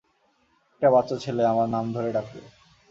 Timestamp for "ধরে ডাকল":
1.93-2.37